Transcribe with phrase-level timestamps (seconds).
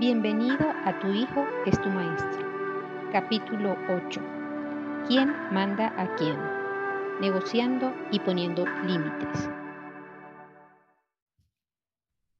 [0.00, 2.44] Bienvenido a Tu Hijo es tu Maestro.
[3.12, 4.20] Capítulo 8.
[5.06, 6.36] ¿Quién manda a quién?
[7.20, 9.48] Negociando y poniendo límites.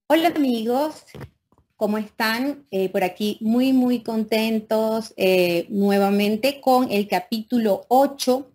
[0.09, 1.05] Hola amigos,
[1.77, 2.67] ¿cómo están?
[2.73, 8.51] Eh, por aquí muy, muy contentos eh, nuevamente con el capítulo 8.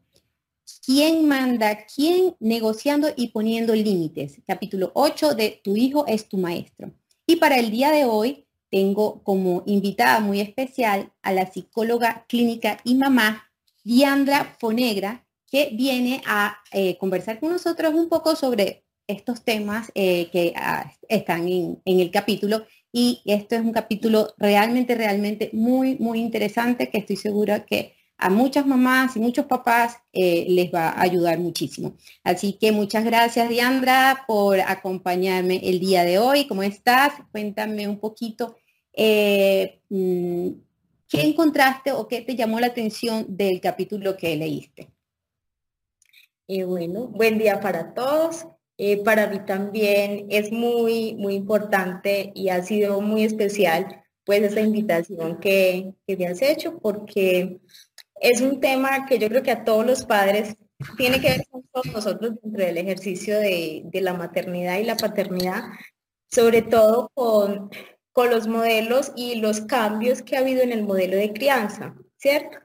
[0.85, 1.85] ¿Quién manda?
[1.85, 4.41] ¿Quién negociando y poniendo límites?
[4.45, 6.91] Capítulo 8 de Tu hijo es tu maestro.
[7.25, 12.79] Y para el día de hoy tengo como invitada muy especial a la psicóloga clínica
[12.83, 13.49] y mamá
[13.83, 20.29] Diandra Fonegra, que viene a eh, conversar con nosotros un poco sobre estos temas eh,
[20.31, 22.65] que ah, están en, el capítulo.
[22.91, 28.29] Y esto es un capítulo realmente, realmente muy, muy interesante que estoy segura que a
[28.29, 31.95] muchas mamás y muchos papás eh, les va a ayudar muchísimo.
[32.23, 36.45] Así que muchas gracias, Diandra, por acompañarme el día de hoy.
[36.45, 37.13] ¿Cómo estás?
[37.31, 38.57] Cuéntame un poquito
[38.91, 40.49] eh, mm,
[41.07, 44.89] qué encontraste o qué te llamó la atención del capítulo que leíste.
[46.49, 48.47] Eh, bueno, buen día para todos.
[49.05, 55.39] para mí también es muy, muy importante y ha sido muy especial pues esa invitación
[55.39, 57.59] que, que me has hecho porque
[58.21, 60.55] es un tema que yo creo que a todos los padres
[60.97, 65.63] tiene que ver con todos nosotros dentro del ejercicio de, la maternidad y la paternidad,
[66.29, 67.69] sobre todo con,
[68.11, 72.57] con los modelos y los cambios que ha habido en el modelo de crianza, ¿cierto?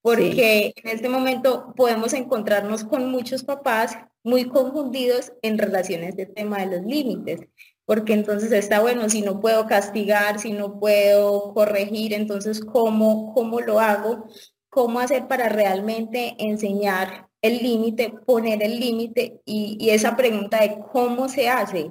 [0.00, 6.58] Porque en este momento podemos encontrarnos con muchos papás muy confundidos en relaciones de tema
[6.58, 7.40] de los límites,
[7.84, 13.60] porque entonces está bueno, si no puedo castigar, si no puedo corregir, entonces ¿cómo, cómo
[13.60, 14.26] lo hago?
[14.68, 21.28] Cómo hacer para realmente enseñar el límite, poner el límite y, esa pregunta de cómo
[21.28, 21.90] se hace.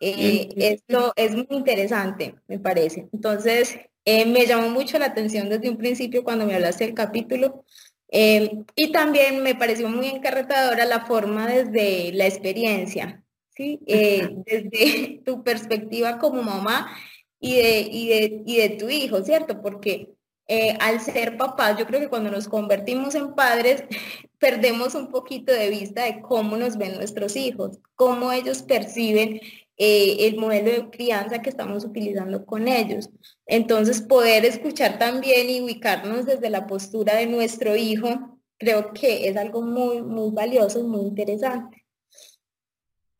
[0.00, 3.08] Eh, esto es muy interesante, me parece.
[3.12, 7.64] Entonces, eh, me llamó mucho la atención desde un principio cuando me hablaste del capítulo
[8.10, 13.80] eh, y también me pareció muy encarretadora la forma desde la experiencia, ¿sí?
[13.86, 16.96] desde tu perspectiva como mamá
[17.40, 19.60] y de, y de, y de tu hijo, ¿cierto?
[19.60, 20.17] Porque
[20.50, 23.84] eh, al ser papás, yo creo que cuando nos convertimos en padres,
[24.38, 29.40] perdemos un poquito de vista de cómo nos ven nuestros hijos, cómo ellos perciben
[29.76, 33.10] eh, el modelo de crianza que estamos utilizando con ellos.
[33.44, 39.36] Entonces, poder escuchar también y ubicarnos desde la postura de nuestro hijo, creo que es
[39.36, 41.84] algo muy, muy valioso y muy interesante.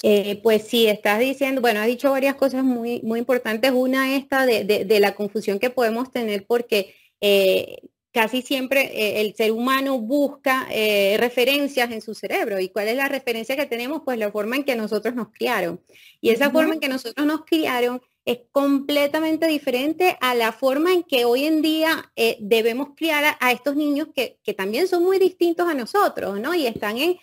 [0.02, 3.70] Eh, pues sí, estás diciendo, bueno, has dicho varias cosas muy, muy importantes.
[3.72, 9.34] Una esta de, de la confusión que podemos tener porque eh, casi siempre eh, el
[9.34, 12.58] ser humano busca eh, referencias en su cerebro.
[12.58, 14.02] ¿Y cuál es la referencia que tenemos?
[14.04, 15.80] Pues la forma en que nosotros nos criaron.
[16.20, 21.02] Y esa forma en que nosotros nos criaron es completamente diferente a la forma en
[21.02, 25.72] que hoy en día debemos criar a, estos niños que, también son muy distintos a
[25.72, 26.54] nosotros, ¿no?
[26.54, 27.16] Y están en,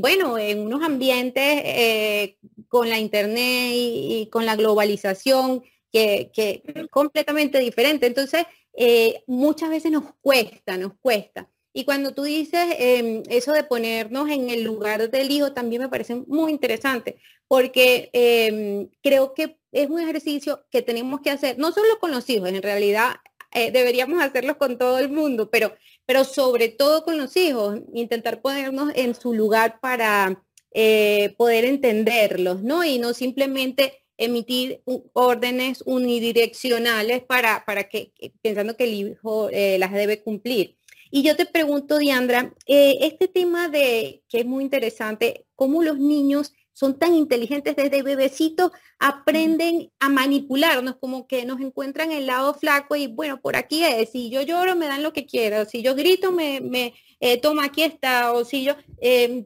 [0.00, 2.34] bueno, en unos ambientes
[2.66, 5.62] con la internet y, con la globalización
[5.92, 8.06] que, que completamente diferente.
[8.06, 8.44] Entonces,
[8.82, 11.50] eh, muchas veces nos cuesta, nos cuesta.
[11.74, 15.90] Y cuando tú dices em, eso de ponernos en el lugar del hijo, también me
[15.90, 21.72] parece muy interesante, porque em, creo que es un ejercicio que tenemos que hacer, no
[21.72, 23.16] solo con los hijos, en realidad
[23.52, 25.74] eh, deberíamos hacerlo con todo el mundo, pero,
[26.06, 30.42] pero sobre todo con los hijos, intentar ponernos en su lugar para
[30.72, 32.82] eh, poder entenderlos, ¿no?
[32.82, 34.82] Y no simplemente emitir
[35.14, 40.76] órdenes unidireccionales para, para que, pensando que el hijo eh, las debe cumplir.
[41.10, 45.98] Y yo te pregunto, Diandra, eh, este tema de, que es muy interesante, cómo los
[45.98, 52.54] niños son tan inteligentes desde bebecitos, aprenden a manipularnos, como que nos encuentran el lado
[52.54, 55.82] flaco y bueno, por aquí es, si yo lloro me dan lo que quiero, si
[55.82, 58.74] yo grito me, me eh, toma aquí está, o si yo,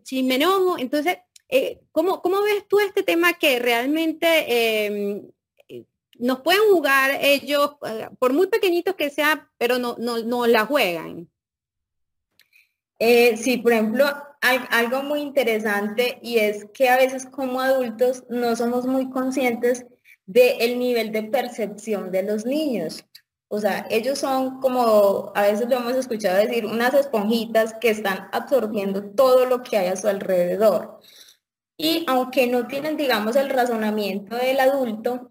[0.04, 1.18] si me enojo, entonces
[1.48, 5.28] eh, ¿cómo, ves tú este tema que realmente em,
[5.68, 5.84] eh,
[6.18, 11.28] nos pueden jugar ellos, eh, por muy pequeñitos que sea, pero no, no, la juegan?
[13.36, 14.06] sí, por ejemplo,
[14.40, 19.84] algo muy interesante y es que a veces como adultos no somos muy conscientes
[20.26, 23.04] del nivel de percepción de los niños.
[23.48, 28.28] O sea, ellos son como, a veces lo hemos escuchado decir, unas esponjitas que están
[28.32, 30.98] absorbiendo todo lo que hay a su alrededor.
[31.76, 35.30] Y aunque no tienen, digamos, el razonamiento del adulto,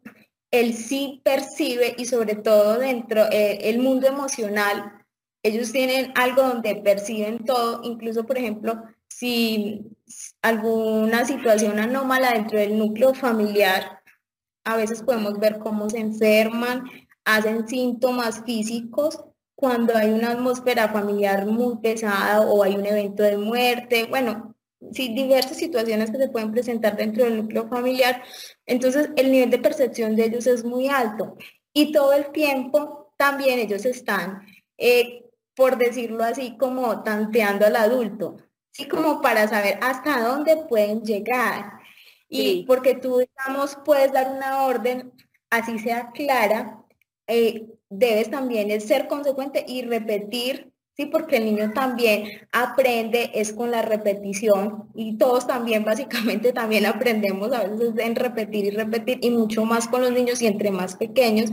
[0.51, 5.03] él sí percibe y sobre todo dentro del mundo emocional,
[5.41, 9.81] ellos tienen algo donde perciben todo, incluso, por ejemplo, si
[10.41, 14.01] alguna situación anómala dentro del núcleo familiar,
[14.63, 16.85] a veces podemos ver cómo se enferman,
[17.25, 19.23] hacen síntomas físicos
[19.55, 24.52] cuando hay una atmósfera familiar muy pesada o hay un evento de muerte, bueno,
[24.91, 28.23] sí, diversas situaciones que se pueden presentar dentro del núcleo familiar,
[28.65, 31.37] entonces el nivel de percepción de ellos es muy alto
[31.73, 34.45] y todo el tiempo también ellos están,
[34.77, 35.23] eh,
[35.55, 38.37] por decirlo así, como tanteando al adulto,
[38.73, 41.73] así como para saber hasta dónde pueden llegar.
[42.27, 45.13] Y porque tú, digamos, puedes dar una orden,
[45.51, 46.83] así sea clara,
[47.27, 53.71] eh, debes también ser consecuente y repetir, sí, porque el niño también aprende, es con
[53.71, 59.31] la repetición y todos también básicamente también aprendemos a veces en repetir y repetir y
[59.31, 61.51] mucho más con los niños y entre más pequeños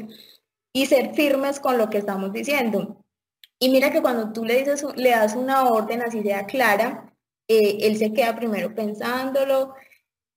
[0.73, 3.05] y ser firmes con lo que estamos diciendo.
[3.59, 7.13] Y mira que cuando tú le dices, le das una orden así sea clara,
[7.49, 9.75] eh, él se queda primero pensándolo,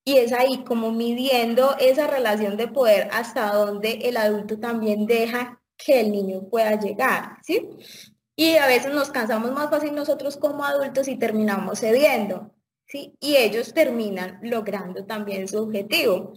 [0.05, 5.61] y es ahí como midiendo esa relación de poder hasta donde el adulto también deja
[5.77, 7.69] que el niño pueda llegar, ¿sí?
[8.35, 12.51] Y a veces nos cansamos más fácil nosotros como adultos y terminamos cediendo,
[12.87, 13.15] ¿sí?
[13.19, 16.33] Y ellos terminan logrando también su objetivo.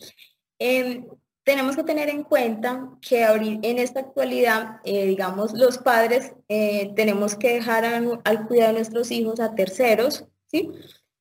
[0.58, 1.06] Em,
[1.42, 7.36] tenemos que tener en cuenta que en esta actualidad, eh, digamos, los padres eh, tenemos
[7.36, 10.72] que dejar al cuidado de nuestros hijos a terceros, ¿sí?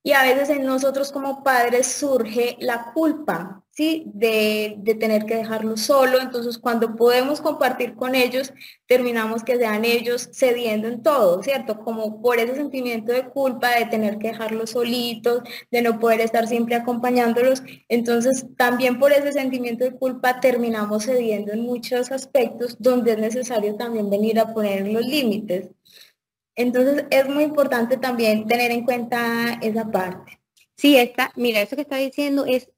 [0.06, 4.04] Y a veces en nosotros como padres surge la culpa, ¿sí?
[4.13, 6.22] De, tener que dejarlo solo.
[6.22, 8.54] Entonces, cuando podemos compartir con ellos,
[8.86, 11.80] terminamos que sean ellos cediendo en todo, ¿cierto?
[11.80, 15.42] Como por ese sentimiento de culpa de tener que dejarlos solitos,
[15.72, 17.63] de no poder estar siempre acompañándolos.
[17.90, 23.75] Entonces, también por ese sentimiento de culpa terminamos cediendo en muchos aspectos donde es necesario
[23.75, 25.69] también venir a poner los límites.
[26.56, 30.40] Entonces es muy importante también tener en cuenta esa parte.
[30.78, 32.69] Sí, está, mira, eso que está diciendo es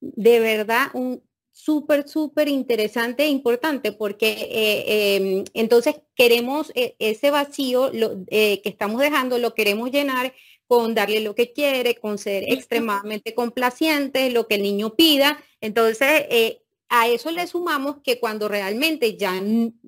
[0.00, 1.22] de verdad un
[1.56, 8.60] súper, súper interesante e importante porque eh, em, entonces queremos eh, ese vacío lo, eh,
[8.62, 10.34] que estamos dejando, lo queremos llenar
[10.66, 15.42] con darle lo que quiere, con ser extremadamente complacientes, lo que el niño pida.
[15.60, 16.58] Entonces,
[16.88, 19.40] a eso le sumamos que cuando realmente ya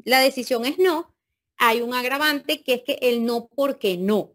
[0.05, 1.13] la decisión es no,
[1.59, 4.33] hay un agravante que es que el no porque no,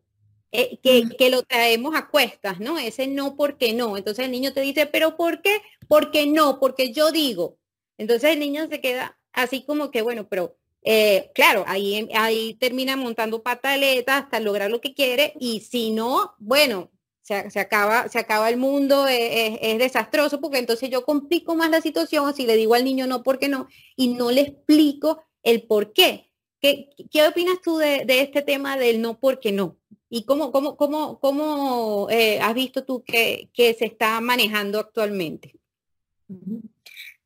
[0.55, 2.77] eh, que, lo traemos a cuestas, ¿no?
[2.77, 3.97] Ese no porque no.
[3.97, 5.57] Entonces el niño te dice, pero ¿por qué?
[5.87, 7.57] Porque no, porque yo digo.
[7.97, 12.95] Entonces el niño se queda así como que, bueno, pero eh, claro, ahí, ahí termina
[12.95, 16.91] montando pataletas hasta lograr lo que quiere y si no, bueno,
[17.23, 21.81] se, acaba, se acaba el mundo, es, es, desastroso porque entonces yo complico más la
[21.81, 25.93] situación si le digo al niño no porque no y no le explico el por
[25.93, 26.32] qué.
[26.63, 29.75] ¿Qué, opinas tú de, este tema del no porque no?
[30.09, 35.59] ¿Y cómo, cómo, cómo, cómo eh, has visto tú que, se está manejando actualmente?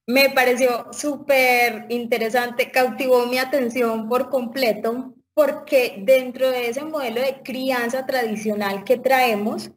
[0.07, 7.44] Me pareció súper interesante, cautivó mi atención por completo, porque dentro de ese modelo de
[7.44, 9.69] crianza tradicional que traemos,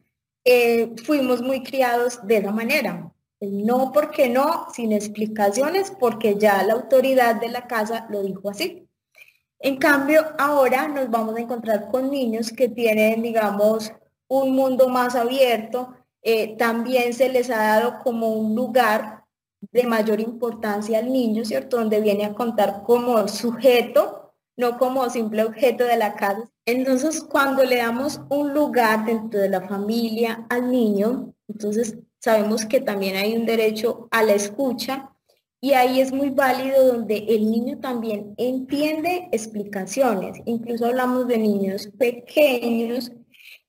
[0.42, 3.12] eh, fuimos muy criados de esa manera.
[3.40, 8.48] El no porque no, sin explicaciones, porque ya la autoridad de la casa lo dijo
[8.48, 8.86] así.
[9.60, 13.92] En cambio, ahora nos vamos a encontrar con niños que tienen, digamos,
[14.26, 15.94] un mundo más abierto.
[16.22, 19.24] Eh, también se les ha dado como un lugar
[19.72, 21.76] de mayor importancia al niño, ¿cierto?
[21.76, 26.50] Donde viene a contar como sujeto, no como simple objeto de la casa.
[26.64, 32.80] Entonces, cuando le damos un lugar dentro de la familia al niño, entonces sabemos que
[32.80, 35.10] también hay un derecho a la escucha,
[35.60, 40.40] y ahí es muy válido donde el niño también entiende explicaciones.
[40.46, 43.12] Incluso hablamos de niños pequeños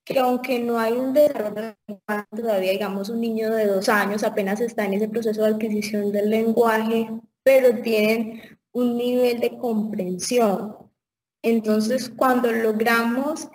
[0.04, 1.76] que aunque no hay un desarrollo
[2.36, 6.30] todavía, digamos, un niño de dos años apenas está en ese proceso de adquisición del
[6.30, 7.10] lenguaje,
[7.44, 10.76] pero tienen un nivel de comprensión.
[11.44, 13.50] Entonces, cuando logramos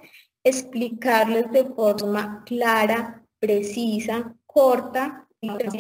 [0.45, 5.27] explicarles de forma clara, precisa, corta,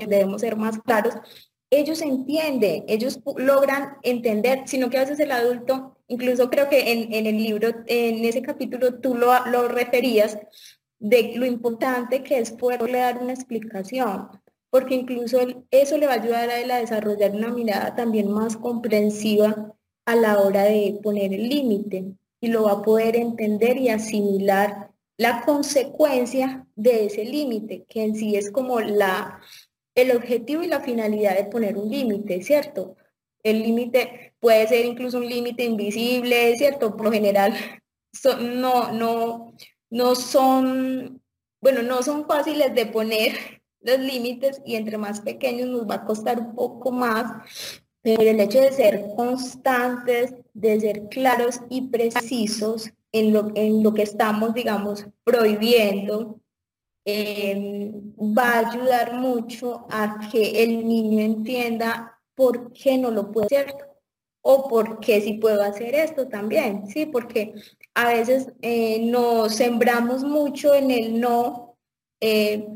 [0.09, 1.15] debemos ser más claros,
[1.71, 7.27] ellos entienden, ellos logran entender, sino que a veces el adulto, incluso creo que en,
[7.27, 10.39] el libro, en ese capítulo tú lo, lo, referías,
[10.99, 14.29] de lo importante que es poderle dar una explicación,
[14.71, 15.39] porque incluso
[15.71, 19.75] eso le va a ayudar a él a desarrollar una mirada también más comprensiva
[20.07, 24.91] a la hora de poner el límite y lo va a poder entender y asimilar
[25.19, 29.41] la consecuencia de ese límite, que en sí es como la,
[29.97, 32.97] el objetivo y la finalidad de poner un límite, ¿cierto?
[33.43, 36.95] El límite puede ser incluso un límite invisible, ¿cierto?
[36.97, 37.55] Por lo general
[38.41, 39.55] no, no,
[39.91, 41.23] no son,
[41.61, 46.05] bueno, no son fáciles de poner los límites y entre más pequeños nos va a
[46.05, 52.91] costar un poco más, pero el hecho de ser constantes, de ser claros y precisos
[53.13, 56.41] en lo, en lo que estamos, digamos, prohibiendo,
[57.07, 63.47] em, va a ayudar mucho a que el niño entienda por qué no lo puede
[63.47, 63.77] hacer
[64.43, 67.07] o por qué sí puedo hacer esto también, ¿sí?
[67.07, 67.55] Porque
[67.95, 71.77] a veces eh, nos sembramos mucho en el no,
[72.21, 72.67] eh,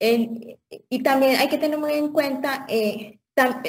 [0.00, 3.18] y también hay que tener muy en cuenta eh,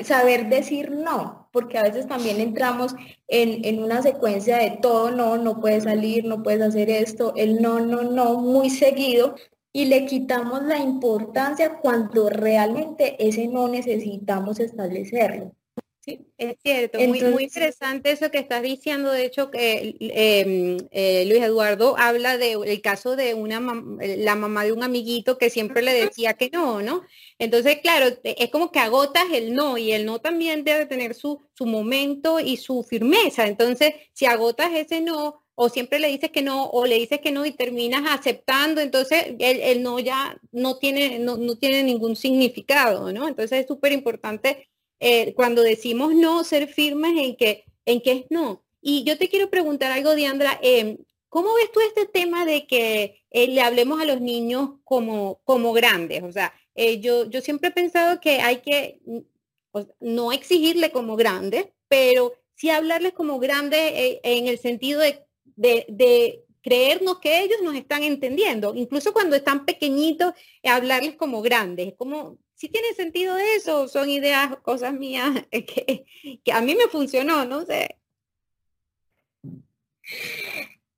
[0.04, 2.96] saber decir no, porque a veces también entramos
[3.28, 7.80] en, una secuencia de todo no, no puedes salir, no puedes hacer esto, el no,
[7.80, 9.36] no, no, muy seguido,
[9.72, 15.54] y le quitamos la importancia cuando realmente ese no necesitamos establecerlo.
[16.02, 19.12] Sí, es cierto, muy, muy, interesante eso que estás diciendo.
[19.12, 23.60] De hecho, que em, eh, Luis Eduardo habla del caso de una
[24.00, 27.04] la mamá de un amiguito que siempre le decía que no, ¿no?
[27.38, 31.42] Entonces, claro, es como que agotas el no y el no también debe tener su,
[31.54, 33.46] su momento y su firmeza.
[33.46, 37.34] Entonces, si agotas ese no, o siempre le dices que no, o le dices que
[37.34, 43.12] no y terminas aceptando, entonces el, no ya no tiene, no, no tiene ningún significado,
[43.12, 43.28] ¿no?
[43.28, 44.70] Entonces es súper importante
[45.02, 48.64] eh, cuando decimos no, ser firmes en que, en que es no.
[48.82, 50.98] Y yo te quiero preguntar algo, Diandra, eh,
[51.28, 55.74] ¿cómo ves tú este tema de que eh, le hablemos a los niños como, como
[55.74, 56.24] grandes?
[56.24, 56.54] O sea,
[57.02, 62.70] yo, yo siempre he pensado que hay que mm, no exigirle como grandes, pero sí
[62.70, 63.92] hablarles como grandes
[64.24, 65.28] en el sentido de,
[65.60, 72.38] de, creernos que ellos nos están entendiendo, incluso cuando están pequeñitos, hablarles como grandes, como
[72.54, 76.06] si tiene sentido eso, son ideas, cosas mías que,
[76.52, 77.98] a mí me funcionó, no sé.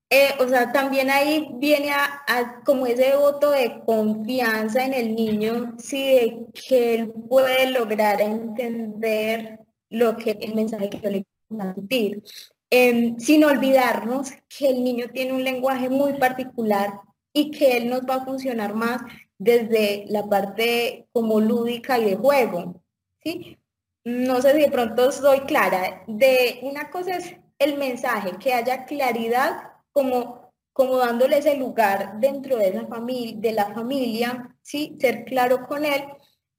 [0.09, 5.75] Eh, o sea, también ahí viene a, como ese voto de confianza en el niño,
[5.77, 11.63] sí, de que él puede lograr entender lo que el mensaje que yo le quiero
[11.63, 12.23] transmitir.
[12.71, 17.01] Em, sin olvidarnos que el niño tiene un lenguaje muy particular
[17.33, 19.01] y que él nos va a funcionar más
[19.37, 22.81] desde la parte como lúdica y de juego,
[23.23, 23.57] ¿sí?
[24.03, 26.03] No sé si de pronto soy clara.
[26.07, 32.57] De una cosa es el mensaje, que haya claridad como, como dándole ese lugar dentro
[32.57, 34.97] de, familia, de la familia, ¿sí?
[34.99, 36.03] Ser claro con él,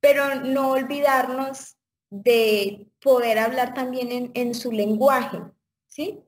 [0.01, 1.77] pero no olvidarnos
[2.11, 5.39] de poder hablar también en, su lenguaje,
[5.93, 6.25] ¿sí?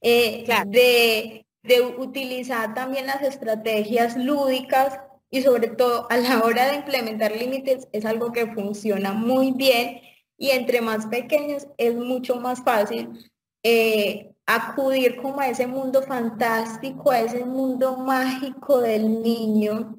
[0.00, 4.98] Eh, de, de utilizar también las estrategias lúdicas
[5.30, 10.00] y sobre todo a la hora de implementar límites es algo que funciona muy bien
[10.38, 13.30] y entre más pequeños es mucho más fácil
[13.62, 19.96] eh, acudir como a ese mundo fantástico, a ese mundo mágico del niño,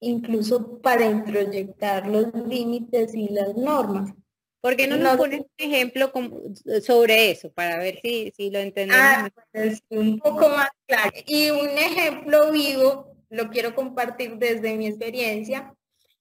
[0.00, 4.12] incluso para introyectar los límites y las normas.
[4.66, 6.10] ¿Por qué no nos pones un ejemplo
[6.82, 9.00] sobre eso para ver si, si lo entendemos?
[9.00, 9.30] Ah,
[9.90, 11.12] un poco más claro.
[11.24, 15.72] Y un ejemplo vivo lo quiero compartir desde mi experiencia.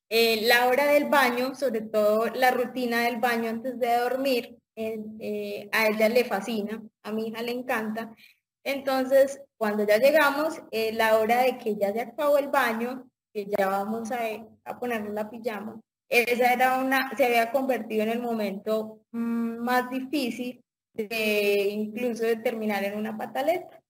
[0.10, 5.68] Eh, la hora del baño, sobre todo la rutina del baño antes de dormir, eh,
[5.72, 8.14] a ella le fascina, a mi hija le encanta.
[8.64, 13.48] Entonces, cuando ya llegamos, eh, la hora de que ya se acabó el baño, que
[13.58, 14.20] ya vamos a,
[14.66, 19.90] a ponernos la pijama, esa era una, se había convertido en el momento mm, más
[19.90, 23.82] difícil de incluso de terminar en una pataleta.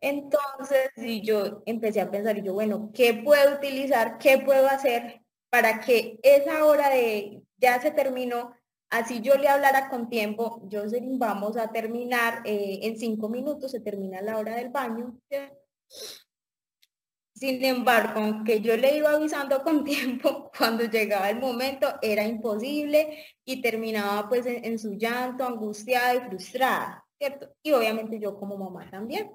[0.00, 4.18] Entonces, y yo empecé a pensar, y yo, bueno, ¿qué puedo utilizar?
[4.18, 8.54] ¿Qué puedo hacer para que esa hora de ya se terminó?
[8.90, 13.72] Así yo le hablara con tiempo, yo sé, vamos a terminar eh, en cinco minutos,
[13.72, 15.18] se termina la hora del baño.
[17.38, 23.24] Sin embargo, aunque yo le iba avisando con tiempo, cuando llegaba el momento era imposible
[23.44, 27.04] y terminaba pues en su llanto, angustiada y frustrada.
[27.62, 29.30] Y obviamente yo como mamá también.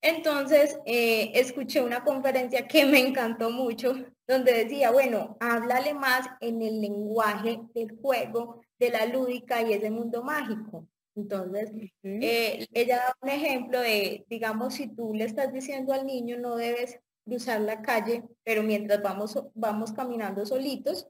[0.00, 3.94] Entonces, eh, escuché una conferencia que me encantó mucho,
[4.26, 9.90] donde decía, bueno, háblale más en el lenguaje del juego, de la lúdica y ese
[9.90, 10.86] mundo mágico.
[11.18, 11.72] Entonces,
[12.04, 16.56] eh, ella da un ejemplo de, digamos, si tú le estás diciendo al niño no
[16.56, 21.08] debes cruzar la calle, pero mientras vamos, vamos caminando solitos,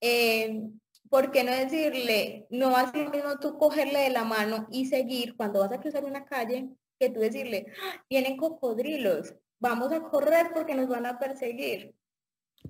[0.00, 0.62] eh,
[1.08, 5.36] ¿por qué no decirle, no vas lo mismo tú cogerle de la mano y seguir
[5.36, 8.04] cuando vas a cruzar una calle, que tú decirle, ¡Ah!
[8.10, 11.94] vienen cocodrilos, vamos a correr porque nos van a perseguir.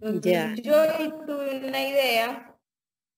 [0.01, 0.75] Entonces, Yo
[1.27, 2.55] tuve una idea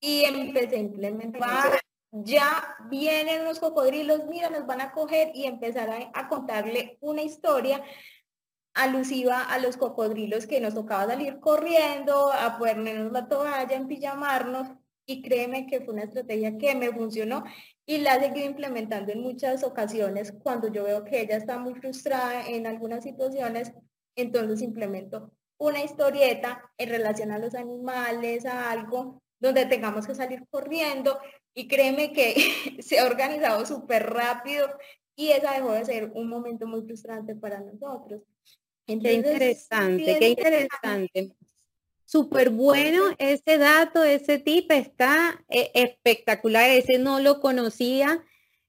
[0.01, 1.81] y empecé a implementar.
[2.11, 7.83] Ya vienen los cocodrilos, mira, nos van a coger y empezar a contarle una historia
[8.75, 14.69] alusiva a los cocodrilos que nos tocaba salir corriendo, a ponernos la toalla, en pijamarnos.
[15.05, 17.45] Y créeme que fue una estrategia que me funcionó
[17.87, 20.33] y la he seguido implementando en muchas ocasiones.
[20.43, 23.73] Cuando yo veo que ella está muy frustrada en algunas situaciones,
[24.17, 30.45] entonces implemento una historieta en relación a los animales, a algo donde tengamos que salir
[30.51, 31.19] corriendo
[31.55, 32.35] y créeme que
[32.81, 34.69] se ha organizado súper rápido
[35.17, 38.23] y esa dejó de ser un momento muy frustrante para nosotros.
[38.87, 41.33] qué interesante, qué interesante.
[42.05, 48.25] Súper bueno ese dato, ese tip está eh, espectacular, ese no lo conocía.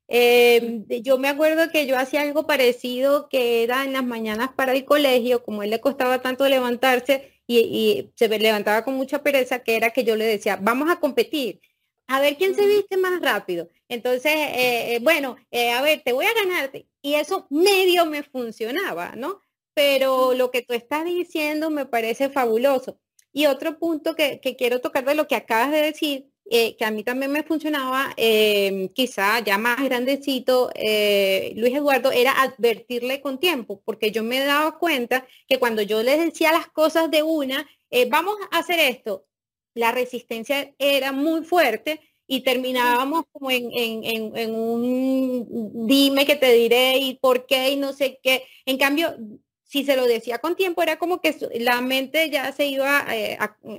[0.08, 4.74] Em, yo me acuerdo que yo hacía algo parecido que era en las mañanas para
[4.74, 9.76] el colegio, como él le costaba tanto levantarse y, se levantaba con mucha pereza, que
[9.76, 11.62] era que yo le decía, vamos a competir,
[12.08, 13.70] a ver quién se viste más rápido.
[13.88, 16.88] Entonces, eh, eh, bueno, eh, a ver, te voy a ganarte.
[17.02, 19.42] Y eso medio me funcionaba, ¿no?
[19.74, 23.00] Pero lo que tú estás diciendo me parece fabuloso.
[23.32, 26.86] Y otro punto que, que quiero tocar de lo que acabas de decir eh, que
[26.86, 33.22] a mí también me funcionaba, em, quizá ya más grandecito, eh, Luis Eduardo, era advertirle
[33.22, 37.22] con tiempo, porque yo me daba cuenta que cuando yo les decía las cosas de
[37.22, 39.28] una, eh, vamos a hacer esto,
[39.76, 46.98] la resistencia era muy fuerte y terminábamos como en, en, un dime que te diré
[46.98, 48.44] y por qué y no sé qué.
[48.66, 49.16] En cambio,
[49.64, 53.06] si se lo decía con tiempo, era como que la mente ya se iba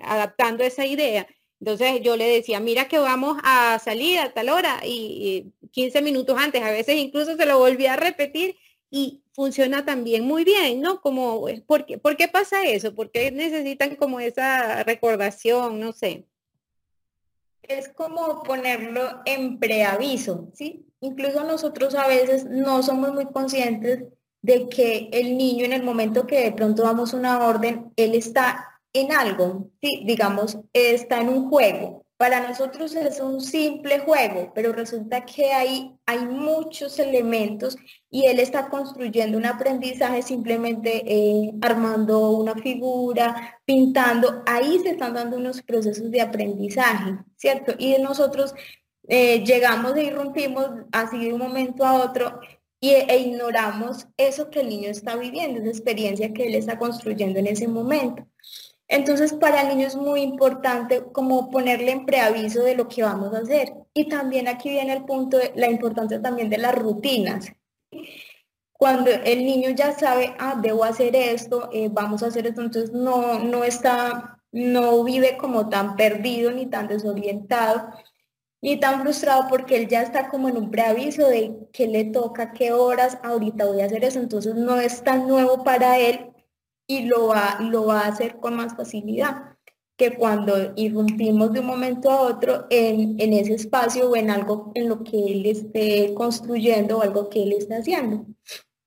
[0.05, 1.27] adaptando a esa idea.
[1.61, 6.37] Entonces yo le decía, mira que vamos a salir a tal hora y, 15 minutos
[6.39, 8.57] antes, a veces incluso se lo volvía a repetir
[8.91, 11.01] y funciona también muy bien, ¿no?
[11.01, 12.95] Como, ¿por qué, ¿por qué pasa eso?
[12.95, 15.79] ¿Por qué necesitan como esa recordación?
[15.79, 16.27] No sé.
[17.63, 20.87] Es como ponerlo en preaviso, ¿sí?
[21.01, 24.05] Incluso nosotros a veces no somos muy conscientes
[24.43, 28.80] de que el niño en el momento que de pronto damos una orden, él está
[28.93, 32.05] en algo, sí, digamos, está en un juego.
[32.17, 37.79] Para nosotros es un simple juego, pero resulta que hay, hay muchos elementos
[38.11, 44.43] y él está construyendo un aprendizaje simplemente eh, armando una figura, pintando.
[44.45, 47.73] Ahí se están dando unos procesos de aprendizaje, ¿cierto?
[47.79, 48.55] Y nosotros
[49.09, 52.39] eh, llegamos e irrumpimos así de un momento a otro
[52.81, 57.39] y, e ignoramos eso que el niño está viviendo, esa experiencia que él está construyendo
[57.39, 58.27] en ese momento.
[58.91, 63.33] Entonces, para el niño es muy importante como ponerle en preaviso de lo que vamos
[63.33, 63.73] a hacer.
[63.95, 67.53] Y también aquí viene el punto de la importancia también de las rutinas.
[68.73, 72.93] Cuando el niño ya sabe, ah, debo hacer esto, eh, vamos a hacer esto, entonces
[72.93, 77.91] no, no está, no vive como tan perdido ni tan desorientado
[78.63, 82.53] ni tan frustrado porque él ya está como en un preaviso de qué le toca,
[82.53, 86.31] qué horas, ahorita voy a hacer eso, entonces no es tan nuevo para él
[86.91, 89.57] y lo va, lo va a hacer con más facilidad
[89.97, 94.89] que cuando irrumpimos de un momento a otro en, ese espacio o en algo en
[94.89, 98.27] lo que él esté construyendo o algo que él esté haciendo.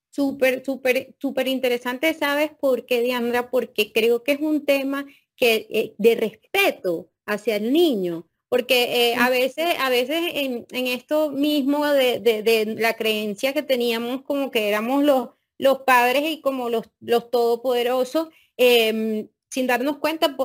[0.10, 3.50] Súper, súper, súper interesante, ¿sabes por qué, Diandra?
[3.50, 5.06] Porque creo que es un tema
[5.38, 11.32] que, eh, de respeto hacia el niño, porque eh, a veces, a veces en, esto
[11.32, 15.30] mismo de, de, la creencia que teníamos como que éramos los,
[15.64, 20.36] los padres y como los, los todopoderosos, em, sin darnos cuenta,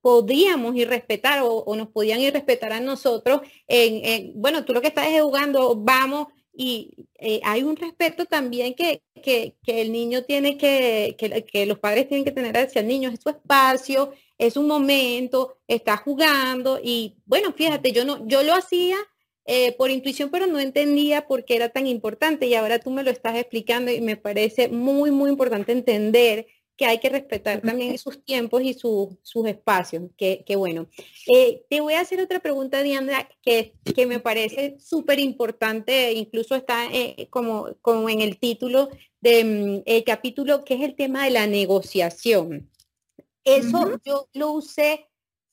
[0.00, 3.40] podíamos ir respetar o, nos podían ir respetar a nosotros.
[3.66, 9.02] En, bueno, tú lo que estás jugando, vamos, y eh, hay un respeto también que,
[9.22, 13.20] que, el niño tiene que, que, los padres tienen que tener hacia el niño, es
[13.20, 18.96] su espacio, es un momento, está jugando y bueno, fíjate, yo no, yo lo hacía
[19.52, 23.02] eh, por intuición, pero no entendía por qué era tan importante y ahora tú me
[23.02, 27.98] lo estás explicando y me parece muy, muy importante entender que hay que respetar también
[27.98, 30.04] sus tiempos y sus espacios.
[30.16, 30.86] Qué, bueno.
[31.26, 36.54] Eh, te voy a hacer otra pregunta, Diana, que, que me parece súper importante, incluso
[36.54, 38.88] está eh, como, como en el título
[39.20, 42.70] del mm, capítulo, que es el tema de la negociación.
[43.42, 45.09] Eso yo lo usé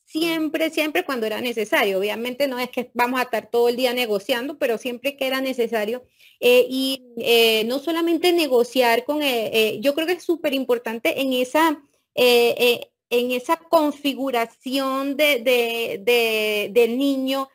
[0.08, 2.00] siempre, siempre cuando era necesario.
[2.00, 5.42] Obviamente no es que vamos a estar todo el día negociando, pero siempre que era
[5.42, 6.04] necesario.
[6.40, 11.34] Eh, y eh, no solamente negociar con, eh, yo creo que es súper importante en
[11.34, 11.82] esa,
[12.16, 17.50] en esa configuración de, del niño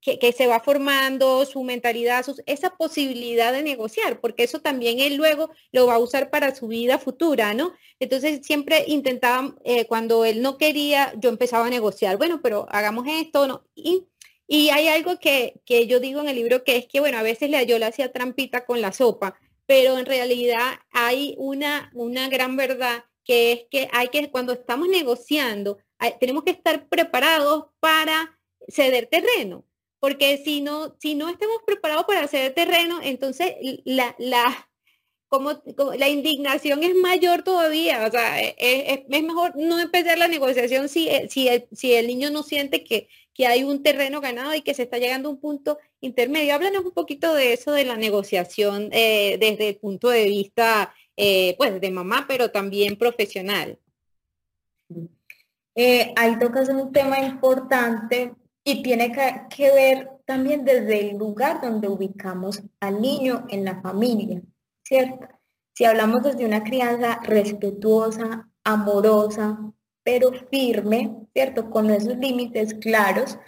[0.00, 5.50] que, se va formando, su mentalidad, esa posibilidad de negociar, porque eso también él luego
[5.72, 7.72] lo va a usar para su vida futura, ¿no?
[7.98, 13.06] Entonces siempre intentaba, eh, cuando él no quería, yo empezaba a negociar, bueno, pero hagamos
[13.08, 13.64] esto, ¿no?
[13.74, 14.06] Y,
[14.46, 17.22] y hay algo que, que, yo digo en el libro que es que, bueno, a
[17.22, 22.56] veces yo le hacía trampita con la sopa, pero en realidad hay una, una gran
[22.56, 25.76] verdad que es que hay que, cuando estamos negociando,
[26.18, 29.64] tenemos que estar preparados para ceder terreno,
[30.00, 34.68] porque si no, si no estamos preparados para ceder terreno, entonces la, la,
[35.28, 35.60] como,
[35.96, 40.28] la indignación es mayor todavía, o sea, e, e, es, es, mejor no empezar la
[40.28, 44.20] negociación si, eh, si, el, si el niño no siente que, que hay un terreno
[44.20, 46.54] ganado y que se está llegando a un punto intermedio.
[46.54, 51.54] Háblanos un poquito de eso, de la negociación eh, desde el punto de vista, eh,
[51.58, 53.78] pues, de mamá, pero también profesional.
[56.16, 58.34] ahí tocas un tema importante
[58.68, 64.42] y tiene que, ver también desde el lugar donde ubicamos al niño en la familia.
[64.84, 65.26] ¿cierto?
[65.72, 69.58] Si hablamos desde una crianza respetuosa, amorosa,
[70.02, 71.70] pero firme, ¿cierto?
[71.70, 73.38] Con esos límites claros,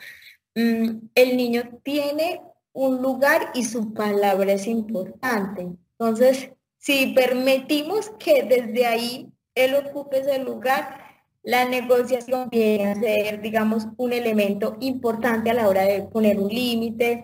[0.54, 2.40] mm, el niño tiene
[2.72, 5.68] un lugar y su palabra es importante.
[5.98, 11.10] Entonces, si permitimos que desde ahí él ocupe ese lugar,
[11.42, 16.48] la negociación viene a ser, digamos, un elemento importante a la hora de poner un
[16.48, 17.22] límite,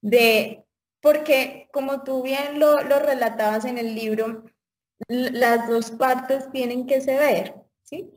[0.00, 0.64] de
[1.00, 4.44] porque como tú bien lo, relatabas en el libro,
[5.08, 8.10] las dos partes tienen que ceder, ¿sí?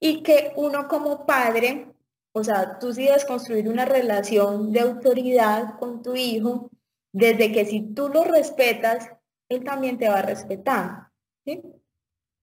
[0.00, 1.92] Y que uno como padre,
[2.32, 6.70] o sea, tú sí debes construir una relación de autoridad con tu hijo,
[7.12, 9.10] desde que si tú lo respetas,
[9.48, 11.08] él también te va a respetar,
[11.44, 11.60] ¿sí?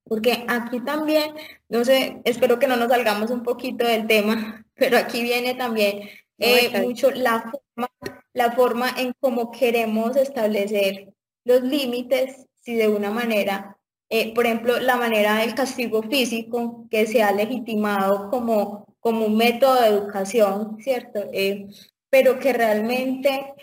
[0.08, 1.34] Porque aquí también,
[1.68, 6.10] no sé, espero que no nos salgamos un poquito del tema, pero aquí viene también
[6.38, 7.90] eh, mucho la forma,
[8.34, 11.14] la forma en cómo queremos establecer
[11.44, 13.78] los límites, si de una manera,
[14.10, 19.38] eh, por ejemplo, la manera del castigo físico que se ha legitimado como, como un
[19.38, 21.24] método de educación, ¿cierto?
[21.32, 21.68] Eh,
[22.10, 23.54] pero que realmente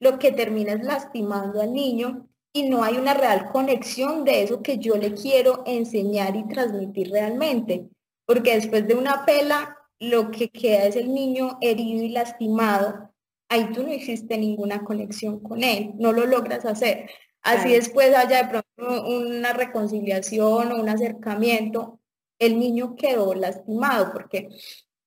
[0.00, 4.62] lo que termina es lastimando al niño y no hay una real conexión de eso
[4.62, 7.88] que yo le quiero enseñar y transmitir realmente.
[8.24, 13.10] Porque después de una pela lo que queda es el niño herido y lastimado,
[13.50, 17.10] ahí tú no hiciste ninguna conexión con él, no lo logras hacer.
[17.42, 22.00] Así después haya de pronto una reconciliación o un acercamiento,
[22.38, 24.48] el niño quedó lastimado porque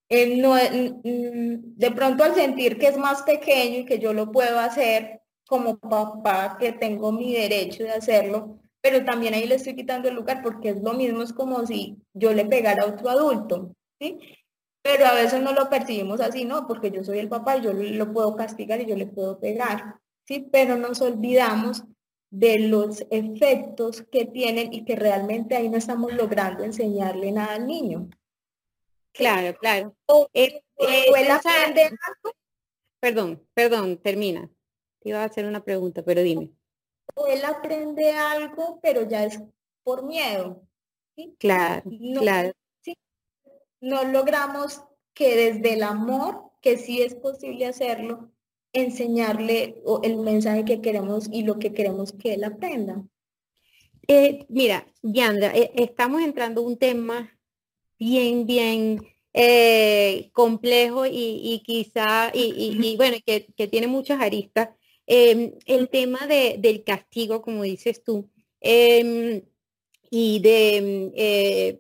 [0.07, 4.59] él no, de pronto al sentir que es más pequeño y que yo lo puedo
[4.59, 10.07] hacer como papá, que tengo mi derecho de hacerlo, pero también ahí le estoy quitando
[10.07, 13.75] el lugar porque es lo mismo, es como si yo le pegara a otro adulto,
[13.99, 14.19] ¿sí?
[14.83, 16.67] Pero a veces no lo percibimos así, ¿no?
[16.67, 19.95] Porque yo soy el papá y yo lo puedo castigar y yo le puedo pegar,
[20.25, 20.47] ¿sí?
[20.51, 21.83] Pero nos olvidamos
[22.29, 27.65] de los efectos que tienen y que realmente ahí no estamos logrando enseñarle nada al
[27.65, 28.07] niño.
[29.13, 29.95] Claro, claro.
[30.33, 31.05] Eh, eh,
[33.01, 34.49] perdón, perdón, termina.
[34.99, 36.51] Te iba a hacer una pregunta, pero dime.
[37.15, 39.41] O él aprende algo, pero ya es
[39.83, 40.61] por miedo.
[41.15, 41.35] ¿sí?
[41.39, 41.83] Claro,
[42.17, 42.51] claro
[43.81, 44.81] no logramos
[45.13, 48.31] que desde el amor, que sí es posible hacerlo,
[48.73, 53.03] enseñarle el mensaje que queremos y lo que queremos que él aprenda.
[54.07, 57.31] Eh, mira, Yandra, eh, estamos entrando un tema
[57.97, 59.01] bien, bien
[59.33, 64.69] eh, complejo y, quizá, y, bueno, que, tiene muchas aristas.
[65.11, 68.29] Em, el tema del castigo, como dices tú,
[68.61, 69.41] em,
[70.11, 71.79] y de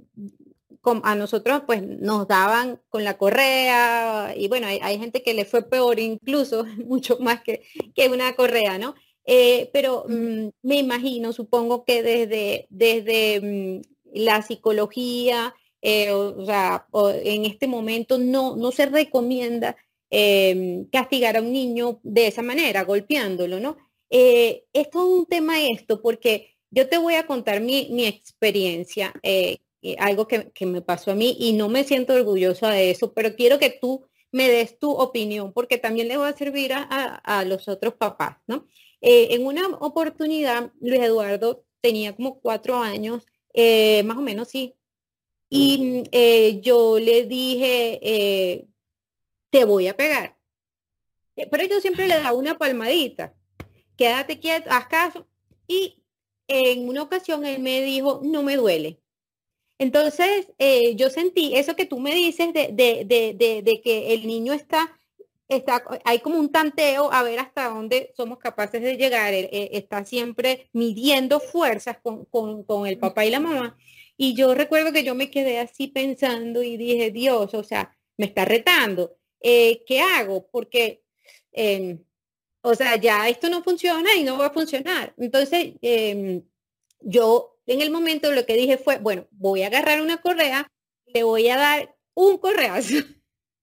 [1.03, 5.61] a nosotros pues nos daban con la correa y bueno, hay, gente que le fue
[5.61, 7.63] peor incluso, mucho más que,
[7.95, 8.95] que una correa, ¿no?
[9.25, 13.81] Eh, pero mm, me imagino, supongo que desde, desde mm,
[14.13, 16.87] la psicología, eh, o, sea,
[17.23, 19.75] en este momento no, no se recomienda
[20.09, 23.77] em, castigar a un niño de esa manera, golpeándolo, ¿no?
[24.09, 29.13] Eh, es un tema esto, porque yo te voy a contar mi, experiencia.
[29.23, 29.59] Eh,
[29.97, 33.59] algo que, me pasó a mí y no me siento orgullosa de eso, pero quiero
[33.59, 37.93] que tú me des tu opinión porque también le va a servir a, los otros
[37.95, 38.67] papás, ¿no?
[39.01, 44.75] Eh, en una oportunidad, Luis Eduardo tenía como cuatro años, eh, más o menos, sí,
[45.49, 46.03] y
[46.61, 48.67] yo le dije,
[49.49, 50.37] te voy a pegar.
[51.35, 53.33] Pero yo siempre le daba una palmadita,
[53.95, 55.27] quédate quieto, haz caso.
[55.67, 56.03] Y
[56.47, 58.99] en una ocasión él me dijo, no me duele.
[59.77, 64.99] Entonces, eh, yo sentí eso que tú me dices de, que el niño está,
[65.47, 69.33] está, hay como un tanteo a ver hasta dónde somos capaces de llegar.
[69.33, 73.77] está siempre midiendo fuerzas con, el papá y la mamá.
[74.17, 78.25] Y yo recuerdo que yo me quedé así pensando y dije, Dios, o sea, me
[78.25, 79.15] está retando.
[79.41, 80.47] Eh, ¿Qué hago?
[80.51, 81.03] Porque,
[81.51, 82.03] em,
[82.61, 85.13] o sea, ya esto no funciona y no va a funcionar.
[85.17, 86.43] Entonces, em,
[87.01, 90.67] yo en el momento lo que dije fue, bueno, voy a agarrar una correa,
[91.05, 92.95] le voy a dar un correazo.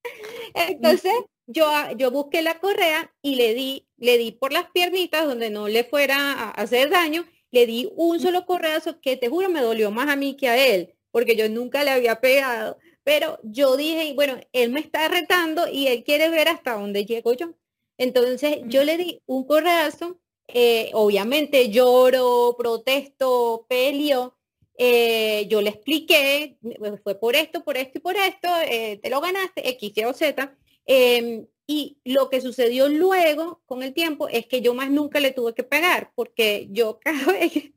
[0.55, 1.13] Entonces,
[1.47, 5.69] yo, yo busqué la correa y le di, le di por las piernitas donde no
[5.69, 9.91] le fuera a hacer daño, le di un solo correazo que te juro me dolió
[9.91, 12.79] más a mí que a él, porque yo nunca le había pegado.
[13.07, 17.35] Pero yo dije, bueno, él me está retando y él quiere ver hasta dónde llego
[17.35, 17.55] yo.
[17.99, 24.37] Entonces yo le di un correazo, eh, obviamente lloro, protesto, peleo,
[24.77, 26.59] eh, yo le expliqué,
[27.05, 30.13] fue por esto, por esto y por esto, eh, te lo ganaste, X, Y o
[30.13, 30.57] Z.
[30.85, 35.31] Em, y lo que sucedió luego con el tiempo es que yo más nunca le
[35.31, 37.71] tuve que pegar, porque yo cada vez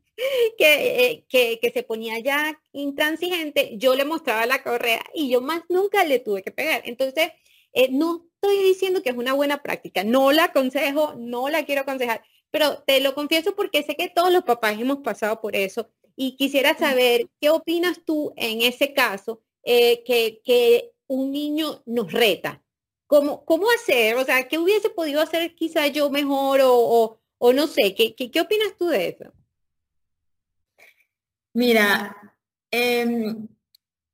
[0.58, 5.62] que, que, que, se ponía ya intransigente, yo le mostraba la correa y yo más
[5.68, 6.82] nunca le tuve que pegar.
[6.84, 7.30] Entonces,
[7.72, 11.82] eh, no estoy diciendo que es una buena práctica, no la aconsejo, no la quiero
[11.82, 15.88] aconsejar, pero te lo confieso porque sé que todos los papás hemos pasado por eso
[16.16, 22.12] y quisiera saber qué opinas tú en ese caso eh, que, que un niño nos
[22.12, 22.62] reta.
[23.06, 24.16] ¿Cómo, ¿Cómo hacer?
[24.16, 27.94] O sea, ¿qué hubiese podido hacer quizá yo mejor o, o, no sé?
[27.94, 29.32] ¿qué, ¿qué, opinas tú de eso?
[31.52, 32.16] Mira,
[32.70, 33.48] em,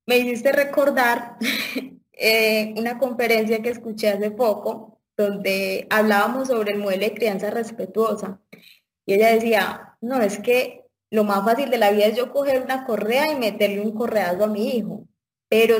[0.05, 1.37] me hiciste recordar
[2.13, 8.39] eh, una conferencia que escuché hace poco donde hablábamos sobre el modelo de crianza respetuosa.
[9.05, 12.61] Y ella decía, no, es que lo más fácil de la vida es yo coger
[12.61, 15.07] una correa y meterle un correazo a mi hijo.
[15.49, 15.75] Pero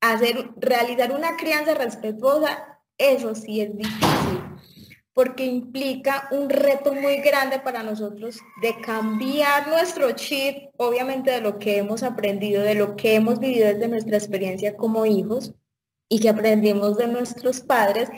[0.00, 4.40] hacer, realizar una crianza respetuosa, eso sí es difícil,
[5.14, 11.58] porque implica un reto muy grande para nosotros de cambiar nuestro chip, obviamente de lo
[11.58, 15.54] que hemos aprendido, de lo que hemos vivido desde nuestra experiencia como hijos
[16.08, 18.08] y que aprendimos de nuestros padres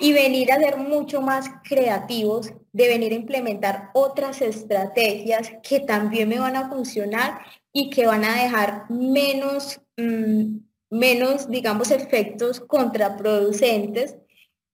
[0.00, 6.28] y venir a ser mucho más creativos, de venir a implementar otras estrategias que también
[6.28, 7.40] me van a funcionar
[7.72, 10.58] y que van a dejar menos mm,
[10.90, 14.16] menos, digamos, efectos contraproducentes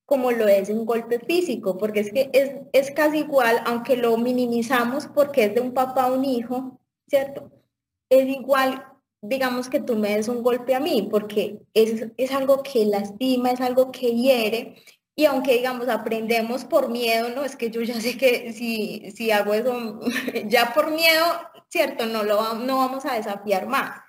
[0.07, 2.31] como lo es un golpe físico, porque es que
[2.73, 7.51] es, casi igual, aunque lo minimizamos porque es de un papá a un hijo, ¿cierto?
[8.09, 8.85] Es igual,
[9.21, 13.51] digamos, que tú me des un golpe a mí, porque es, es algo que lastima,
[13.51, 14.77] es algo que hiere,
[15.17, 19.31] y aunque, digamos, aprendemos por miedo, no, es que yo ya sé que si, si
[19.33, 19.99] hago eso,
[20.47, 21.25] ya por miedo,
[21.69, 22.07] ¿cierto?
[22.07, 24.03] No, lo, no vamos a desafiar más,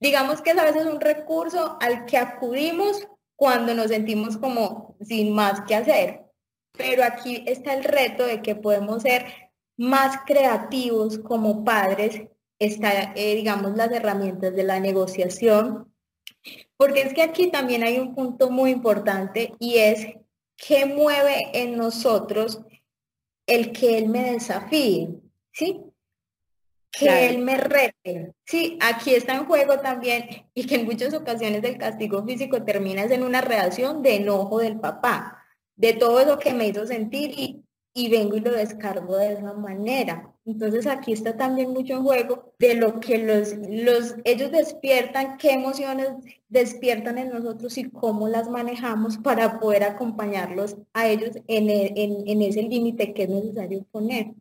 [0.00, 5.32] digamos que es a veces un recurso al que acudimos cuando nos sentimos como sin
[5.32, 6.24] más que hacer.
[6.72, 9.26] Pero aquí está el reto de que podemos ser
[9.76, 12.22] más creativos como padres,
[12.58, 15.94] está, eh, digamos, las herramientas de la negociación,
[16.76, 20.08] porque es que aquí también hay un punto muy importante y es
[20.56, 22.60] qué mueve en nosotros
[23.46, 25.10] el que él me desafíe,
[25.52, 25.80] ¿sí?
[26.98, 28.32] Que él me rete.
[28.44, 33.04] Sí, aquí está en juego también y que en muchas ocasiones el castigo físico termina
[33.04, 35.44] en una reacción de enojo del papá,
[35.76, 39.52] de todo lo que me hizo sentir y, y vengo y lo descargo de esa
[39.54, 40.32] manera.
[40.44, 45.52] Entonces aquí está también mucho en juego de lo que los, los, ellos despiertan, qué
[45.52, 46.08] emociones
[46.48, 52.42] despiertan en nosotros y cómo las manejamos para poder acompañarlos a ellos en, en, en
[52.42, 54.32] ese límite que es necesario poner.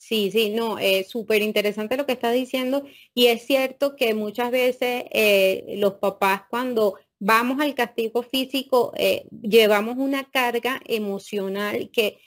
[0.00, 4.50] Sí, sí, no, es súper interesante lo que estás diciendo y es cierto que muchas
[4.50, 12.18] veces eh, los papás cuando vamos al castigo físico eh, llevamos una carga emocional que,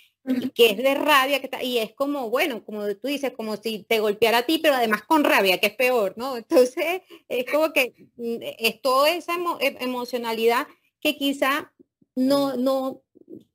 [0.54, 3.80] que es de rabia que está, y es como, bueno, como tú dices, como si
[3.80, 6.38] te golpeara a ti, pero además con rabia, que es peor, ¿no?
[6.38, 10.68] Entonces es como que mm, es toda esa e, emocionalidad
[11.02, 11.74] que quizá
[12.16, 13.02] no, no,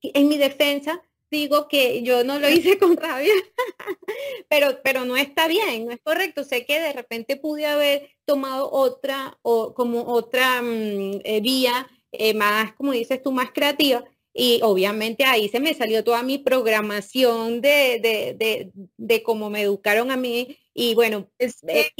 [0.02, 3.32] en mi defensa, digo que yo no lo hice con rabia,
[4.48, 6.44] pero, pero no está bien, no es correcto.
[6.44, 12.34] Sé que de repente pude haber tomado otra o como otra mm, eh, vía eh,
[12.34, 14.04] más, como dices tú, más creativa.
[14.32, 19.62] Y obviamente ahí se me salió toda mi programación de, de, de, de cómo me
[19.62, 20.56] educaron a mí.
[20.74, 21.90] Y bueno, es, eh,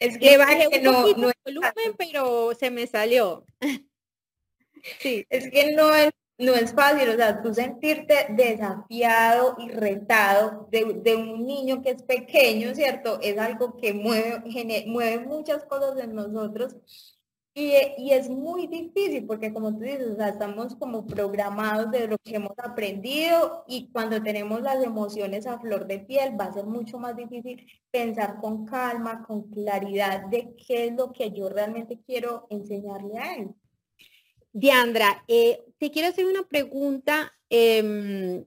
[0.00, 3.44] es que bajé un no, no volumen, pero se me salió.
[5.00, 5.24] sí.
[5.30, 11.14] Es que no es no es fácil, o sea, tú sentirte desafiado y retado de,
[11.16, 13.20] un niño que es pequeño, ¿cierto?
[13.22, 14.42] Es algo que mueve,
[14.86, 16.76] mueve muchas cosas en nosotros
[17.56, 22.08] y, y, es muy difícil porque como tú dices, o sea, estamos como programados de
[22.08, 26.52] lo que hemos aprendido y cuando tenemos las emociones a flor de piel va a
[26.52, 31.48] ser mucho más difícil pensar con calma, con claridad de qué es lo que yo
[31.48, 33.54] realmente quiero enseñarle a él.
[34.54, 37.34] Diandra, eh, te quiero hacer una pregunta.
[37.50, 38.46] Em,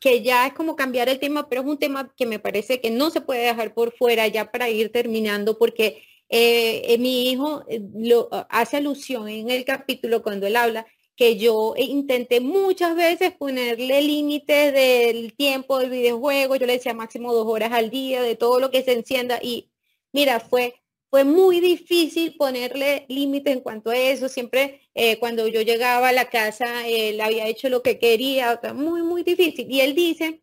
[0.00, 2.90] que ya es como cambiar el tema, pero es un tema que me parece que
[2.90, 8.28] no se puede dejar por fuera ya para ir terminando, porque eh, mi hijo lo,
[8.48, 10.86] hace alusión en el capítulo cuando él habla
[11.16, 17.34] que yo intenté muchas veces ponerle límites del tiempo del videojuego, yo le decía máximo
[17.34, 19.70] dos horas al día, de todo lo que se encienda y
[20.12, 20.74] mira, fue,
[21.10, 26.12] fue muy difícil ponerle límites en cuanto a eso, siempre eh, cuando yo llegaba a
[26.12, 29.66] la casa, él había hecho lo que quería, muy, muy difícil.
[29.70, 30.42] Y él dice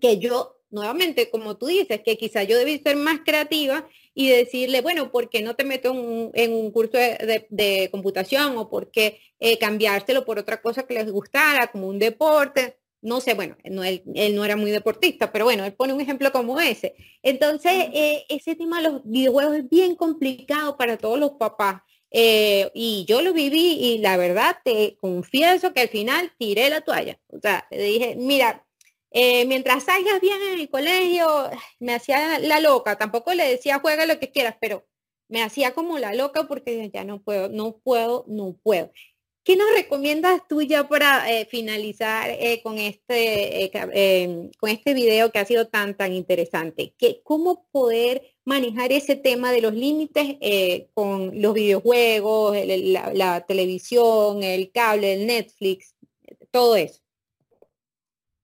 [0.00, 4.80] que yo, nuevamente, como tú dices, que quizá yo debí ser más creativa y decirle,
[4.80, 5.90] bueno, ¿por qué no te meto
[6.34, 11.10] en un, curso de, computación o por qué eh, cambiárselo por otra cosa que les
[11.10, 12.79] gustara, como un deporte?
[13.02, 16.32] No sé, bueno, no, él, no era muy deportista, pero bueno, él pone un ejemplo
[16.32, 16.94] como ese.
[17.22, 21.82] Entonces, eh, ese tema de los videojuegos es bien complicado para todos los papás.
[22.10, 26.80] Eh, y yo lo viví y la verdad te confieso que al final tiré la
[26.82, 27.18] toalla.
[27.28, 28.66] O sea, le dije, mira,
[29.12, 34.06] eh, mientras salgas bien en el colegio, me hacía la loca, tampoco le decía juega
[34.06, 34.86] lo que quieras, pero
[35.28, 38.92] me hacía como la loca porque ya no puedo, no puedo, no puedo.
[39.42, 45.32] ¿Qué nos recomiendas tú ya para eh, finalizar eh, con, este, em, con este video
[45.32, 46.94] que ha sido tan, tan interesante?
[46.98, 50.36] ¿Qué, ¿Cómo poder manejar ese tema de los límites
[50.94, 55.94] con los videojuegos, la televisión, el cable, el Netflix,
[56.50, 57.00] todo eso?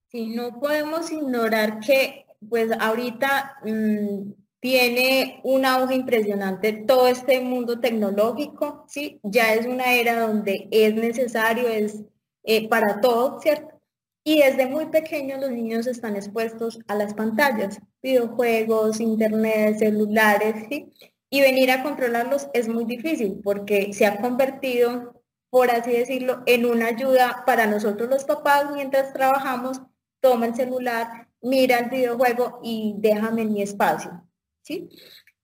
[0.09, 7.79] Sí, no podemos ignorar que pues ahorita mm, tiene un auge impresionante todo este mundo
[7.79, 9.19] tecnológico, ¿sí?
[9.23, 12.03] Ya es una era donde es necesario, es
[12.43, 13.79] eh, para todo, ¿cierto?
[14.23, 20.91] Y desde muy pequeños los niños están expuestos a las pantallas, videojuegos, internet, celulares, ¿sí?
[21.29, 26.65] Y venir a controlarlos es muy difícil porque se ha convertido, por así decirlo, en
[26.65, 29.81] una ayuda para nosotros los papás mientras trabajamos
[30.19, 34.26] toma el celular, mira el videojuego y déjame mi espacio.
[34.67, 34.89] ¿Sí?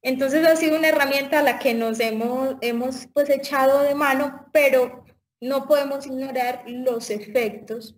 [0.02, 4.48] Entonces ha sido una herramienta a la que nos hemos, hemos pues echado de mano,
[4.52, 5.06] pero
[5.40, 7.96] no podemos ignorar los efectos,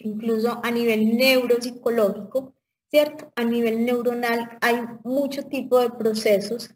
[0.00, 2.54] incluso a nivel neuropsicológico,
[2.90, 3.32] ¿cierto?
[3.34, 6.70] A nivel neuronal hay mucho tipo de procesos.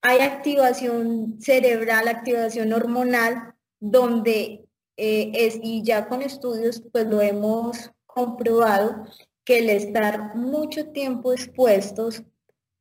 [0.00, 7.90] Hay activación cerebral, activación hormonal, donde eh, es, y ya con estudios pues lo hemos
[8.06, 9.04] comprobado
[9.44, 12.22] que el estar mucho tiempo expuestos,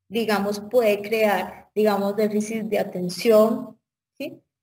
[0.08, 3.78] digamos, puede crear, digamos, déficit de atención.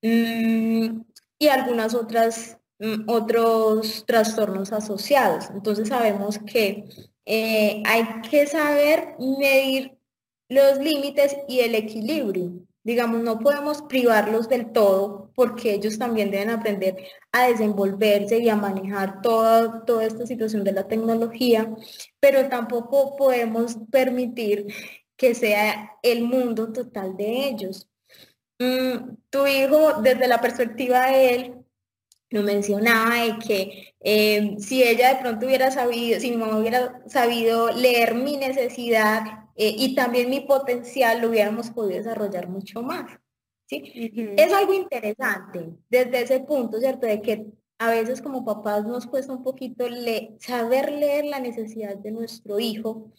[0.02, 1.02] Mm,
[1.38, 5.50] y algunas otras, mm, otros trastornos asociados.
[5.50, 6.85] Entonces sabemos que
[7.24, 9.96] eh, hay que saber medir
[10.48, 12.52] los límites y el equilibrio
[12.85, 16.96] digamos, no podemos privarlos del todo porque ellos también deben aprender
[17.31, 21.74] a desenvolverse y a manejar toda, toda esta situación de la tecnología,
[22.20, 24.66] pero tampoco podemos permitir
[25.16, 27.88] que sea el mundo total de ellos.
[28.59, 31.55] Mm, tu hijo, desde la perspectiva de él,
[32.31, 37.03] lo mencionaba de que eh, si ella de pronto hubiera sabido, si mi mamá hubiera
[37.07, 43.18] sabido leer mi necesidad eh, y también mi potencial lo hubiéramos podido desarrollar mucho más.
[43.66, 43.92] ¿sí?
[44.37, 47.07] Es algo interesante desde ese punto, ¿cierto?
[47.07, 47.46] De que
[47.79, 49.85] a veces como papás nos cuesta un poquito
[50.38, 53.12] saber leer la necesidad de nuestro hijo,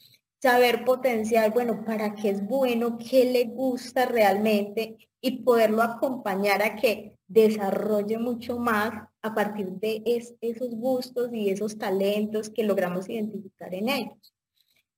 [0.43, 6.75] saber potenciar, bueno, para qué es bueno, qué le gusta realmente y poderlo acompañar a
[6.75, 10.03] que desarrolle mucho más a partir de
[10.41, 14.33] esos gustos y esos talentos que logramos identificar en ellos.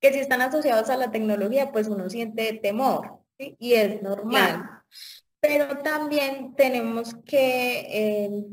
[0.01, 4.67] Que si están asociados a la tecnología, pues uno siente temor, y es normal.
[5.39, 8.45] Pero también tenemos que eh,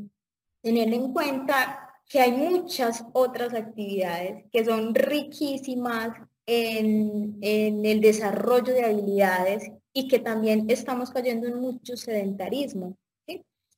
[0.61, 6.11] tener en cuenta que hay muchas otras actividades que son riquísimas
[6.45, 12.97] en, en, el desarrollo de habilidades y que también estamos cayendo en mucho sedentarismo,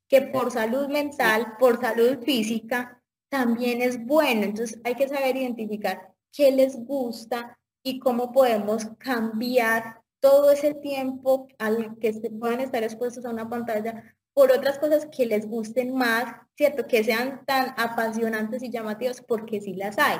[0.07, 4.43] que por salud mental, por salud física, también es bueno.
[4.43, 11.47] Entonces hay que saber identificar qué les gusta, y cómo podemos cambiar todo ese tiempo
[11.59, 15.93] al que se puedan estar expuestos a una pantalla por otras cosas que les gusten
[15.93, 16.25] más,
[16.57, 16.87] ¿cierto?
[16.87, 20.17] Que sean tan apasionantes y llamativas porque sí las hay,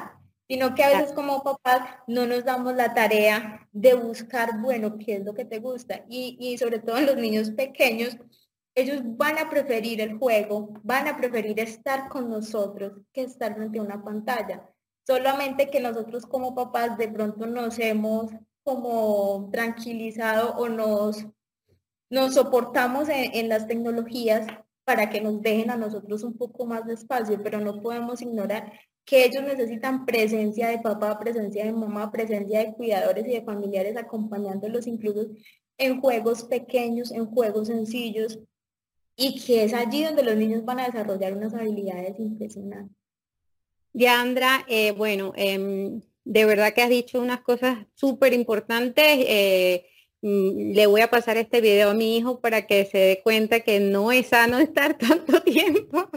[0.47, 5.15] sino que a veces como papás no nos damos la tarea de buscar, bueno, qué
[5.15, 6.05] es lo que te gusta.
[6.09, 8.17] Y, y sobre todo en los niños pequeños,
[8.75, 13.79] ellos van a preferir el juego, van a preferir estar con nosotros que estar frente
[13.79, 14.69] a una pantalla
[15.05, 18.31] solamente que nosotros como papás de pronto nos hemos
[18.63, 21.25] como tranquilizado o nos,
[22.09, 24.47] nos soportamos en, las tecnologías
[24.83, 28.71] para que nos dejen a nosotros un poco más de espacio, pero no podemos ignorar
[29.05, 33.95] que ellos necesitan presencia de papá, presencia de mamá, presencia de cuidadores y de familiares
[33.95, 35.27] acompañándolos incluso
[35.77, 38.39] en juegos pequeños, en juegos sencillos,
[39.15, 42.97] y que es allí donde los niños van a desarrollar unas habilidades impresionantes.
[43.93, 49.03] Diandra, eh, bueno, em, de verdad que has dicho unas cosas súper importantes.
[49.05, 49.85] Eh,
[50.25, 53.79] le voy a pasar este video a mi hijo para que se dé cuenta que
[53.79, 56.09] no es sano estar tanto tiempo.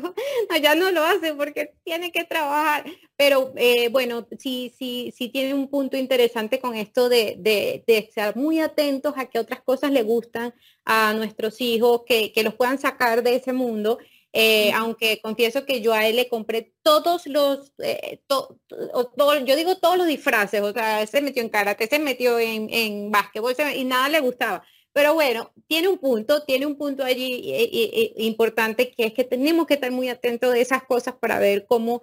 [0.63, 2.87] ya no lo hace porque tiene que trabajar.
[3.17, 7.99] Pero eh, bueno, sí, sí, sí tiene un punto interesante con esto de, de, de,
[7.99, 10.55] estar muy atentos a que otras cosas le gustan
[10.87, 13.99] a nuestros hijos, que, que los puedan sacar de ese mundo
[14.33, 19.97] eh, aunque confieso que yo a él le compré todos los, eh, yo digo todos
[19.97, 24.21] los disfraces, o sea, se metió en karate, se metió en, básquetbol y nada le
[24.21, 24.63] gustaba.
[24.93, 29.67] Pero bueno, tiene un punto, tiene un punto allí eh, importante que es que tenemos
[29.67, 32.03] que estar muy atentos de esas cosas para ver cómo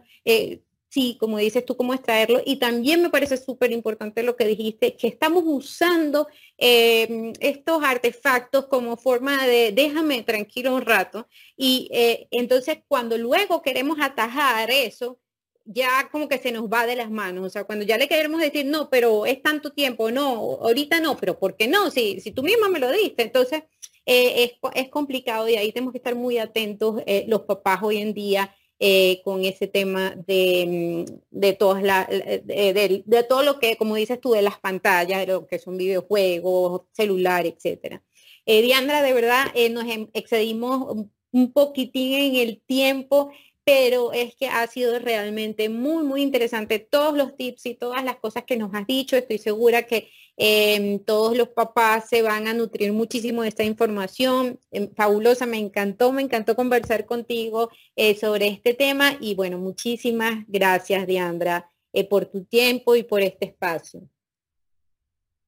[0.96, 2.42] sí, como dices tú, cómo extraerlo.
[2.46, 6.28] Y también me parece súper importante lo que dijiste, que estamos usando
[6.58, 11.28] em, estos artefactos como forma de déjame tranquilo un rato.
[11.58, 15.20] Y eh, entonces cuando luego queremos atajar eso,
[15.66, 17.46] ya como que se nos va de las manos.
[17.46, 21.18] O sea, cuando ya le queremos decir, no, pero es tanto tiempo, no, ahorita no,
[21.18, 21.92] pero ¿por qué no?
[21.92, 23.24] Si, si tú misma me lo diste.
[23.24, 23.64] Entonces,
[24.06, 27.98] eh, es, es, complicado y ahí tenemos que estar muy atentos eh, los papás hoy
[27.98, 33.60] en día eh, con ese tema de, mm, de, todas la, de, de, todo lo
[33.60, 38.04] que, como dices tú, de las pantallas, de lo que son videojuegos, celular, etcétera.
[38.46, 43.32] Eh, Diandra, de verdad, eh, nos em, excedimos un poquitín en el tiempo
[43.66, 48.18] pero es que ha sido realmente muy, muy interesante todos los tips y todas las
[48.18, 49.18] cosas que nos has dicho.
[49.18, 54.60] Estoy segura que em, todos los papás se van a nutrir muchísimo de esta información.
[54.72, 60.46] Em, fabulosa, me encantó, me encantó conversar contigo eh, sobre este tema y bueno, muchísimas
[60.48, 64.10] gracias, Diandra, eh, por tu tiempo y por este espacio.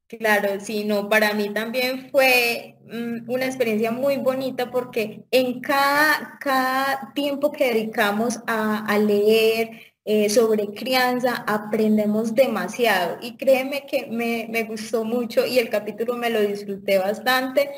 [0.08, 6.38] Claro, sí, no, para mí también fue mm, una experiencia muy bonita porque en cada,
[6.40, 14.64] cada tiempo que dedicamos a, leer eh, sobre crianza aprendemos demasiado y créeme que me,
[14.64, 17.72] gustó mucho y el capítulo me lo disfruté bastante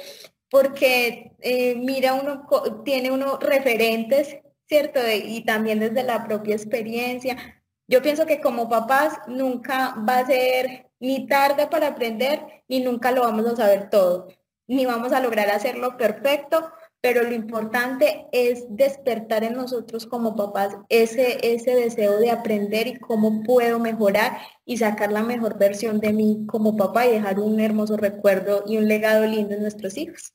[0.47, 2.45] porque eh, mira, uno
[2.85, 4.99] tiene unos referentes, ¿cierto?
[5.11, 7.35] y también desde la propia experiencia.
[7.87, 13.11] Yo pienso que como papás nunca va a ser ni tarde para aprender, ni nunca
[13.11, 14.27] lo vamos a saber todo,
[14.67, 16.71] ni vamos a lograr hacerlo perfecto,
[17.01, 22.99] pero lo importante es despertar en nosotros como papás ese, ese deseo de aprender y
[22.99, 27.59] cómo puedo mejorar y sacar la mejor versión de mí como papá y dejar un
[27.59, 30.33] hermoso recuerdo y un legado lindo en nuestros hijos.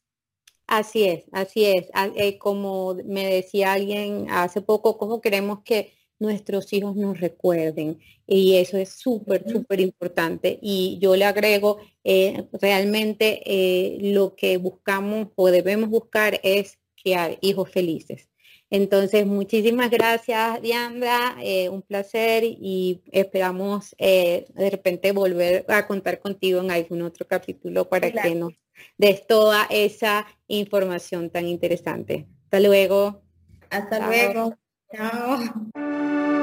[0.66, 1.90] Así es, así es.
[1.92, 5.92] Ah, eh, como me decía alguien hace poco, ¿cómo queremos que
[6.24, 8.00] nuestros hijos nos recuerden.
[8.26, 10.58] Y eso es súper, súper importante.
[10.62, 17.38] Y yo le agrego, eh, realmente eh, lo que buscamos o debemos buscar es crear
[17.42, 18.28] hijos felices.
[18.70, 21.36] Entonces, muchísimas gracias, Diandra.
[21.42, 27.88] Eh, un placer y esperamos de repente volver a contar contigo en algún otro capítulo
[27.88, 28.54] para que nos
[28.98, 32.26] des toda esa información tan interesante.
[32.44, 33.22] Hasta luego.
[33.70, 34.56] Hasta luego.
[34.94, 36.33] Tchau.